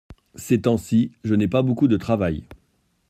Ces 0.33 0.61
temps-ci 0.61 1.11
je 1.23 1.35
n’ai 1.35 1.47
pas 1.47 1.61
beaucoup 1.61 1.87
de 1.87 1.95
travail. 1.95 2.43